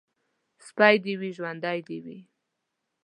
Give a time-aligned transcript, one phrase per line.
[0.67, 2.17] سپى دي وي، ژوندى دي وي.